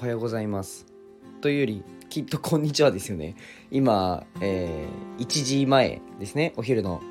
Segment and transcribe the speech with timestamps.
[0.00, 0.86] はようございます。
[1.42, 3.36] というよりきっとこんにちはですよね。
[3.70, 6.54] 今、えー、1時前ですね。
[6.56, 7.02] お昼の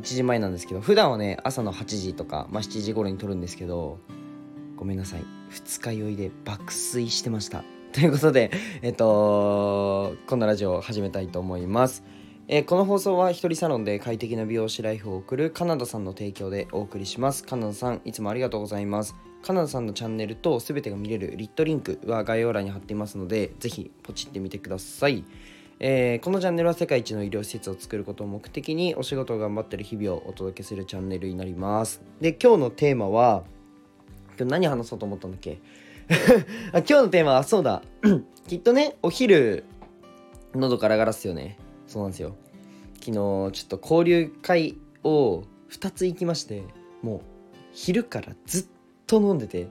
[0.00, 3.98] 1時前なんですけど普段はね朝の8時とか、まあ、7時頃に撮るんですけど
[4.74, 5.24] ごめんなさい。
[5.50, 7.62] 二日酔いで爆睡してました。
[7.92, 12.04] ということでえっとこのラジオを始めたいと思います。
[12.46, 17.42] えー、この放送は一人サロンで快適な美容師ライフを送るカナダさんの提供でお送りします。
[17.42, 19.14] カナダさんいつもありがとうございます。
[19.42, 25.24] カナダさんのチャンネルと全てが見れるリットリンクは概要欄に貼っていますのでぜひポチってみてください。
[25.80, 32.02] えー、このチャンネルは世界一の医療施設を作ることを目的にお仕事を頑張ってる日々をお届けするチャンネルになります。
[32.20, 33.44] で今日のテーマは
[34.38, 35.60] 今日何話そうと思ったんだっけ？
[36.74, 37.80] 今日のテーマはそうだ。
[38.46, 39.64] きっとねお昼
[40.54, 41.56] 喉ガラガラっすよね。
[41.86, 42.36] そうなんですよ。
[42.94, 46.62] 昨日ちょっと交流会を2つ行きまして
[47.02, 47.20] もう
[47.72, 48.64] 昼からずっ
[49.06, 49.64] と飲んでて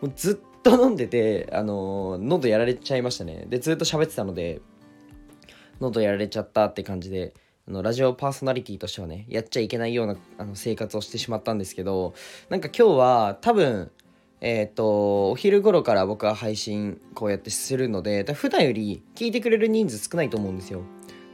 [0.00, 3.46] もうずっと飲んでてあの、喉やられちゃいましたね。
[3.48, 4.60] でずっと喋ってたので
[5.80, 7.34] 喉やられちゃったって感じで
[7.68, 12.14] あのラジオパーソナリティとしてはねやっちゃいけないようなあの生活をしてしまったんですけど
[12.48, 13.90] なんか今日は多分
[14.40, 20.82] えっ、ー、とお昼頃から僕は配信こうやってするので普段より聞いてくれる人数少ないと思うんですよ。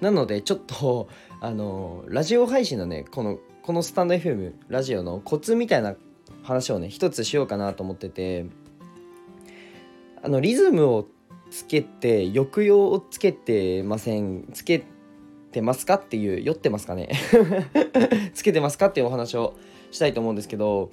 [0.00, 1.08] なのでちょっと
[1.40, 5.94] あのラジオ配信のねこのこのスタンド FM ラジオのコツみたいな
[6.42, 8.46] 話をね一つしようかなと思ってて
[10.22, 11.06] あのリズムを
[11.50, 14.84] つけて抑揚をつけてませんつけ
[15.52, 17.10] てますかっていう酔ってますかね？
[18.34, 19.54] つけてますかっていうお話を
[19.90, 20.90] したいと思うんですけど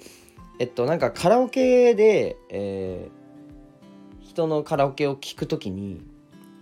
[0.58, 6.00] えっとなんかカラオケで、えー、人のカラオケを聴く時に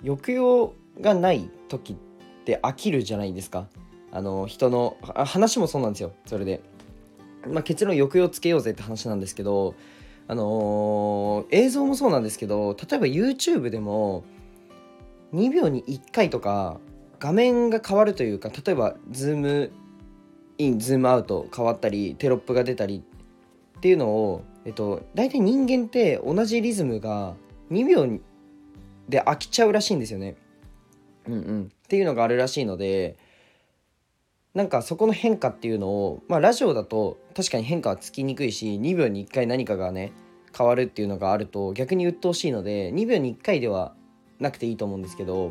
[0.04, 2.13] 抑揚がない時って
[2.62, 3.66] 飽きるじゃないですか。
[4.12, 6.12] あの人の話もそうなんですよ。
[6.26, 6.60] それで、
[7.48, 9.74] まあ、結論抑揚つけようぜって話なんですけど
[10.28, 14.24] あのー、映像もそうなんですけど例えば YouTube でも
[15.34, 16.78] 2秒に1回とか
[17.18, 19.72] 画面が変わるというか例えばズーム
[20.58, 23.02] インズームアウト変わったりテロップが出たり
[23.76, 27.34] っていうのを、えっと、大体人間って同じリズムが
[27.70, 28.06] 2秒
[29.08, 30.36] で飽きちゃうらしいんですよね。
[31.26, 33.16] うんうん、っていうのがあるらしいので
[34.52, 40.12] なんかそこの変化っていうのをまあラジオだと確かに変化はつきにくいし2秒に1回何かがね
[40.56, 43.94] 変わるっていうのがあると逆に鬱陶しいので2秒に1回では
[44.38, 45.50] なくていいと思うんですけど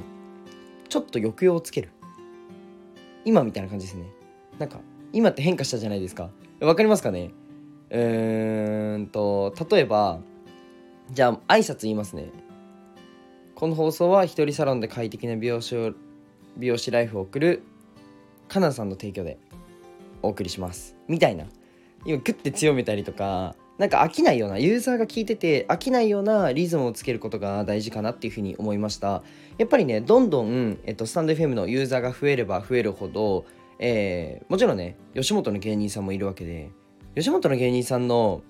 [0.90, 1.90] ちょっと抑揚をつける。
[3.26, 4.06] 今みたいな感じですね。
[4.60, 4.80] なんか
[5.12, 6.30] 今って変化したじゃないですか。
[6.60, 7.32] わかりますかね？
[7.90, 10.20] うーんと例えば
[11.12, 12.30] じゃあ挨拶言いますね。
[13.64, 15.94] この放送は一人サロンで快適な美容師を
[16.58, 17.64] 美容師ライフを送る
[18.50, 19.38] カナさんの提供で
[20.22, 20.98] お送りします。
[21.08, 21.46] みたいな。
[22.04, 29.24] 今グッて強めたりとかなんか飽きないようなユーザーが聞いてて飽きないようなリズムをつけることが大事かなっていうふうに思いました。
[29.58, 33.46] やっぱりねどんどん、えっと、スタンド FM のユーザーが増えれば増えるほど、
[33.80, 36.70] えー、もちろんね吉本の芸人さんもいるわけで
[37.16, 38.42] 吉本の芸人さんの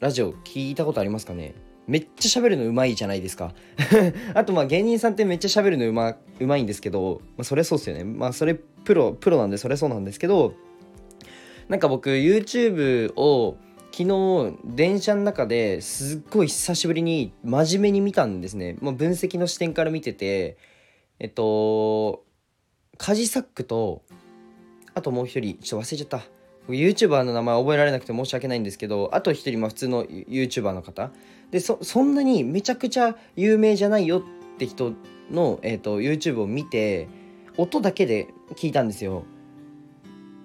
[0.00, 1.54] ラジオ聞いたことありますかね？
[1.86, 3.54] めっちゃ喋るのうまいじゃないですか。
[4.34, 8.04] あとまあ芸人さんってめっちゃ喋るのうまうまいんですけど、まあ、それそうっすよね。
[8.04, 10.54] まあそれプロプロなんでそれそうなんですけど
[11.68, 13.56] なんか僕 YouTube を
[13.90, 20.56] 昨日電車の中ですっごい久しぶりに真面目に見たんですね、まあ、分析の視点から見てて
[21.18, 22.24] えっと
[22.98, 24.02] カジサックと
[24.94, 26.43] あともう一人ちょっと忘れちゃった。
[26.68, 31.10] YouTuber の名前覚えられなくて申し訳ないんですけどあと一人ま普通の YouTuber の方。
[31.50, 34.22] でそんなにめちゃくちゃ有名じゃないよっ
[34.58, 34.94] て人
[35.30, 37.08] の、えーと、YouTube を見て
[37.56, 39.24] 音だけで聞いたんですよ。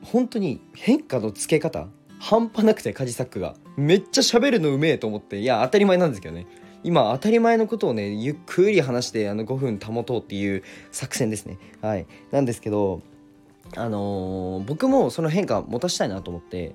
[0.04, 1.88] 本当に変化のつけ方。
[2.20, 3.56] 半端なくてカジサックが。
[3.78, 5.40] めっちゃ喋るのうめえと思って。
[5.40, 6.46] いや当たり前なんですけどね。
[6.84, 11.58] 今当たり前のことをねゆっくり話してあの5分保とうっていう作戦ですね。
[11.82, 12.06] はい。
[12.32, 13.02] なんですけど
[13.76, 16.74] あのー、僕もその変化持たしたいなと思って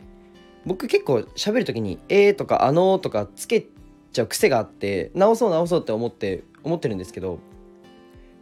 [0.64, 3.66] 僕結構喋る時に「えー」とか「あのー」とかつけ
[4.12, 7.38] ちゃう癖があって直そう直そうって思って思ってるんですけど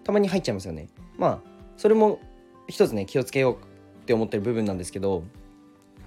[0.05, 0.89] たまに入っちゃいますよね。
[1.17, 1.41] まあ
[1.77, 2.21] それも
[2.69, 5.25] 一つね気をつけようって思ってる部分なんですけど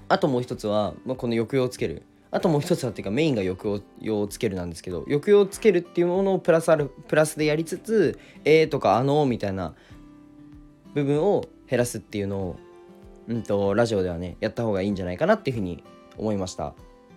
[0.07, 2.03] あともう一つは、まあ、この抑揚をつける。
[2.31, 9.73] あともう一つはっていうかメインが抑揚をつけるなんですけど抑揚をつけるっていうものをプラスあるプラスでやりつつ「えー」とか「あのー」みたいな
[10.93, 12.55] 部分を減らすっていうのを、
[13.27, 15.83] うんと、ラジオではねやった方がいいんじゃないかなっていうふうに
[16.17, 16.73] 思いました。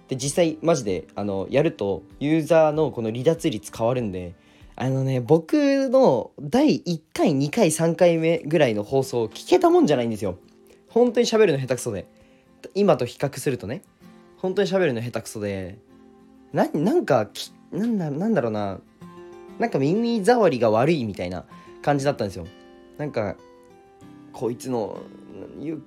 [0.09, 4.35] で実際マジであのやるとユーザーのこの離脱率変わるんで
[4.75, 10.39] あのね僕の第1回2回3回目ぐらいの放送聞けたもんじゃないんですよ。
[10.89, 12.07] 本当に喋るの下手くそで。
[12.75, 13.83] 今と比較するとね。
[14.39, 15.79] 本当に喋るの下手くそで。
[16.53, 17.29] ななんか
[17.73, 18.81] なんだなんだろうな。
[19.59, 21.45] なんか耳障りが悪いみたいな
[21.83, 22.47] 感じだったんですよ。
[22.97, 23.37] なんか
[24.39, 25.01] こいつの
[25.59, 25.83] ゆ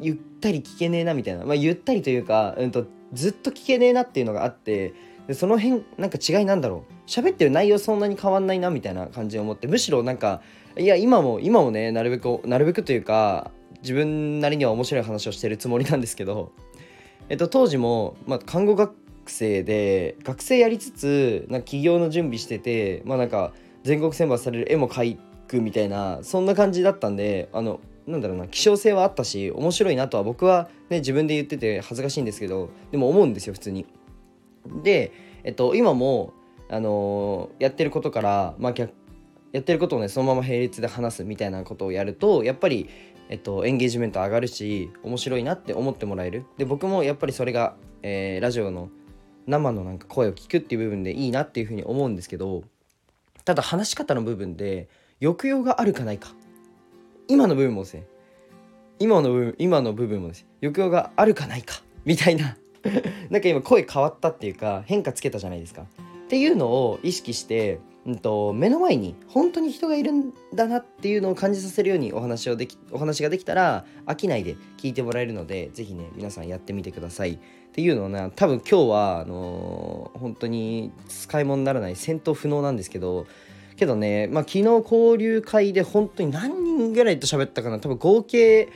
[0.00, 1.44] ゆったり聞けねえなみたいな。
[1.44, 4.94] まあゆったりというか、うんと、ずっと聞けねえなっていうのがあって
[5.26, 6.92] でその辺なんか違いなんだろう。
[7.10, 10.40] 喋ってる内容そんなに変わんないなみたいな感じで思ってむしろなんか
[10.76, 13.50] いや今も今もねなるべくなるべくというか
[13.82, 16.52] 自分なりには面白い話をしてるつもりなんですけど、
[17.28, 18.94] えっと、当時も、まあ、看護学
[19.26, 23.52] 生で学生やりつつなんか起業の準備しててまあなんか
[23.84, 25.18] 全国選抜される絵も描い
[25.48, 33.86] くみたいなそんな感じだったんであのなんだろうな希少性はあったし面白いなとは僕はね自分で言ってて恥ずかしいんですけどでも思うんですよ普通に。
[34.82, 35.12] で、
[35.44, 36.32] えっと、今も、
[36.68, 38.74] あのー、やってることから、まあ、
[39.52, 42.88] やってることをねそのまま並列で話すみたいなことをやるとやっぱり、
[43.28, 48.90] えっと、エンゲージメント上がるし面白いなって思ってもらえるで僕もやっぱりそれが、えー、ラジオの
[49.46, 52.64] 生のなんか声を聞くっていう部分でいいなっていうふうに思うんですけど
[53.44, 54.88] ただ話し方の部分で
[55.20, 56.32] 抑揚があるかないか。
[57.26, 58.06] 今の部分もですね
[58.98, 61.82] 今の部分今の部分もです抑揚があるかないか。
[62.04, 62.56] みたいな。
[63.28, 65.82] なんか今声変わったっていうか変化つけたじゃないですか。
[65.82, 65.86] っ
[66.28, 77.32] ていうのを意識して、うんと、目の前に本当に人がいるんだなっていうのを感じさせるようにお話をできお話ができたら飽きないで聞いてもらえるので是非ね皆さんやってみてください。
[77.32, 77.38] っ
[77.72, 83.26] ていうのをね多分今日はあのー、本当に使い物にならない戦闘不能なんですけど
[83.78, 87.78] けどね、まあ、昨日交流会で本当に何人ぐらいと喋ったかな。
[87.78, 88.68] 多分合計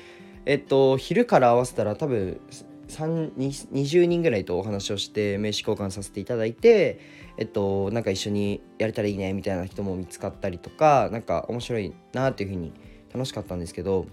[0.47, 2.41] えっと昼から合わせたら多分
[2.89, 7.01] 20人ぐらいとお話をして名刺交換させていただいて
[7.39, 12.73] えっとなんか一緒にやれたらいいねみたいな人も見つかったりとか何か面白いなっていう風に
[13.15, 14.07] 楽しかったんですけど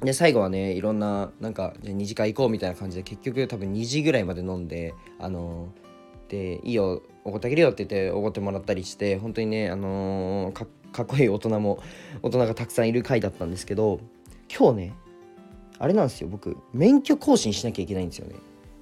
[0.00, 5.68] で最後はねいろんななんかじゃ2次会行こうみたいな感じで結局多分2時ぐらいまで飲んであの
[6.28, 11.82] でいいよおごってあげるよって言っておごってもらったりして本当にねあのー、かっこいい大人も
[12.22, 14.00] 大人がたくさんいる回だったんですけど
[14.54, 14.94] 今日ね
[15.78, 18.36] あれなんですよ僕免許更新しなきゃいけないんですよね。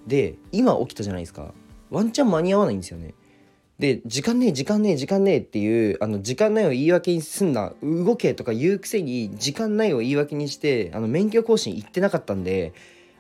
[0.07, 1.53] で今起きたじゃないですか。
[1.91, 3.15] ワンチャン間に合わないんですよね。
[3.79, 12.73] で時間ねえ時間ねえ時間ねえっていうあの時間ないを言い訳にすんな動けとか言うくせに時間ないを言い訳にしてあの免許更新行ってなかったんで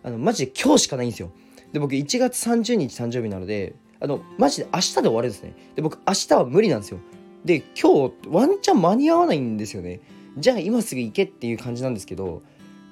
[0.02, 1.30] あのマジで今日しかないんですよ。
[1.72, 5.54] で僕1月30日誕生日なのであのマジで明日で終わりですね。
[5.74, 7.00] で僕明日は無理なんですよ。
[7.44, 10.00] で今日ワンチャン間に合わないんですよね。
[10.36, 12.42] じゃあ今すぐ行けっていう感じなんですけど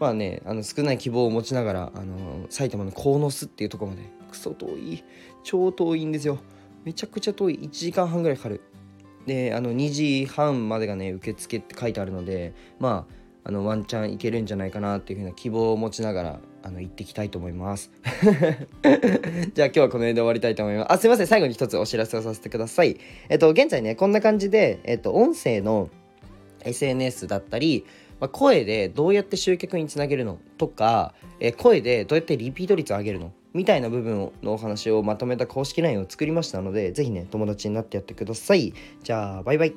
[0.00, 4.02] まあねあの少ない希望を持ちながらあの埼玉の鴻巣っていうとこまで。
[4.30, 5.04] クソ遠い。
[5.44, 6.38] 超遠いんですよ。
[6.84, 7.58] めちゃくちゃ遠い。
[7.62, 8.60] 1時間半ぐらいかかる。
[9.26, 13.15] であの2時半までがね受付って書いてあるのでまあ
[13.48, 17.92] あのワンチャンいけるんじゃないかなっていうふうな希望を持ちながらあの行ってきたいと思います。
[19.54, 20.92] じゃあ今日はこの辺で終わりたいと思います。
[20.92, 21.26] あすいません。
[21.28, 22.96] 最後に一つお知らせをさせてください。
[23.28, 25.90] えっと現在ねこんな感じでえっと音声の
[26.64, 27.84] SNS だったり
[28.18, 30.38] まあ、声でどうやって集客につなげるの？
[30.56, 33.32] とか、え声でどうやってリピート率を上げるの？
[33.52, 38.72] みたいな部分のお話をまとめた公式 LINE を作りましたので、是非ね、友達になってやってください。
[39.02, 39.74] じゃあ、バイバイ。